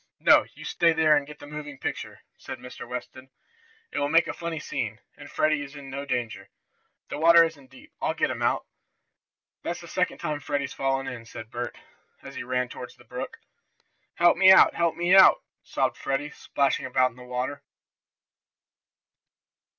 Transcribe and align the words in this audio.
"No, 0.19 0.47
you 0.55 0.65
stay 0.65 0.93
there 0.93 1.15
and 1.15 1.27
get 1.27 1.37
the 1.37 1.45
moving 1.45 1.77
picture," 1.77 2.21
said 2.35 2.57
Mr. 2.57 2.89
Watson. 2.89 3.29
"It 3.91 3.99
will 3.99 4.09
make 4.09 4.25
a 4.27 4.33
funny 4.33 4.59
scene, 4.59 4.99
and 5.15 5.29
Freddie 5.29 5.61
is 5.61 5.75
in 5.75 5.91
no 5.91 6.05
danger. 6.05 6.49
The 7.09 7.19
water 7.19 7.43
isn't 7.43 7.69
deep! 7.69 7.93
I'll 8.01 8.15
get 8.15 8.31
him 8.31 8.41
out!" 8.41 8.65
"That's 9.61 9.79
the 9.81 9.87
second 9.87 10.17
time 10.17 10.39
Freddie's 10.39 10.73
fallen 10.73 11.05
in," 11.07 11.25
said 11.27 11.51
Bert, 11.51 11.77
as 12.23 12.33
he 12.33 12.41
ran 12.41 12.67
toward 12.67 12.89
the 12.97 13.03
brook. 13.03 13.37
"Help 14.15 14.37
me 14.37 14.51
out! 14.51 14.73
Help 14.73 14.95
me 14.95 15.13
out!" 15.15 15.43
sobbed 15.61 15.97
Freddie, 15.97 16.31
splashing 16.31 16.87
about 16.87 17.11
in 17.11 17.15
the 17.17 17.23
water. 17.23 17.61